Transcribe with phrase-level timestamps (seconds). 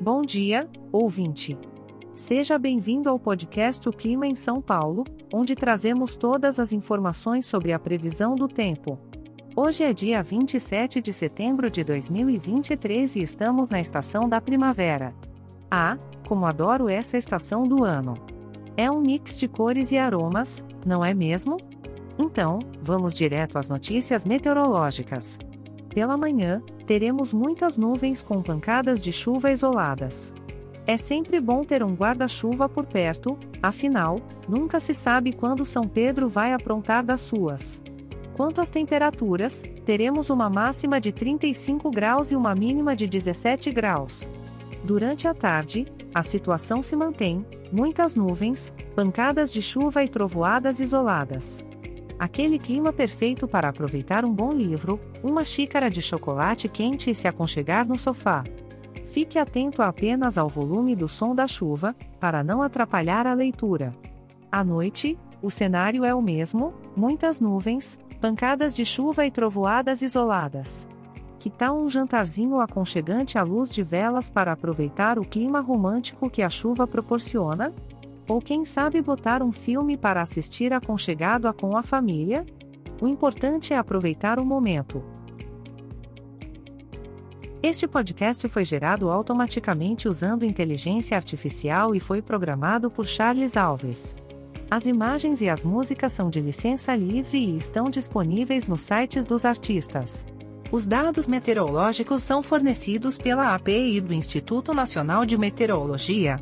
[0.00, 1.56] Bom dia, ouvinte.
[2.14, 7.72] Seja bem-vindo ao podcast O Clima em São Paulo, onde trazemos todas as informações sobre
[7.72, 8.98] a previsão do tempo.
[9.56, 15.14] Hoje é dia 27 de setembro de 2023 e estamos na estação da primavera.
[15.70, 15.96] Ah,
[16.28, 18.14] como adoro essa estação do ano!
[18.76, 21.56] É um mix de cores e aromas, não é mesmo?
[22.18, 25.38] Então, vamos direto às notícias meteorológicas.
[25.96, 30.34] Pela manhã, teremos muitas nuvens com pancadas de chuva isoladas.
[30.86, 36.28] É sempre bom ter um guarda-chuva por perto, afinal, nunca se sabe quando São Pedro
[36.28, 37.82] vai aprontar das suas.
[38.34, 44.28] Quanto às temperaturas, teremos uma máxima de 35 graus e uma mínima de 17 graus.
[44.84, 47.42] Durante a tarde, a situação se mantém:
[47.72, 51.64] muitas nuvens, pancadas de chuva e trovoadas isoladas.
[52.18, 57.28] Aquele clima perfeito para aproveitar um bom livro, uma xícara de chocolate quente e se
[57.28, 58.42] aconchegar no sofá.
[59.04, 63.94] Fique atento apenas ao volume do som da chuva, para não atrapalhar a leitura.
[64.50, 70.88] À noite, o cenário é o mesmo: muitas nuvens, pancadas de chuva e trovoadas isoladas.
[71.38, 76.42] Que tal um jantarzinho aconchegante à luz de velas para aproveitar o clima romântico que
[76.42, 77.72] a chuva proporciona?
[78.28, 82.44] Ou quem sabe botar um filme para assistir aconchegado a com a família?
[83.00, 85.02] O importante é aproveitar o momento.
[87.62, 94.14] Este podcast foi gerado automaticamente usando inteligência artificial e foi programado por Charles Alves.
[94.70, 99.44] As imagens e as músicas são de licença livre e estão disponíveis nos sites dos
[99.44, 100.26] artistas.
[100.72, 106.40] Os dados meteorológicos são fornecidos pela API do Instituto Nacional de Meteorologia.